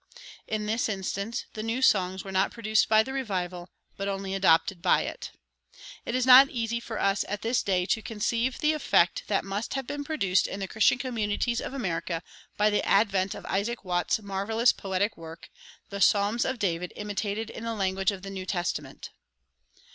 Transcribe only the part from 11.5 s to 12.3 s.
of America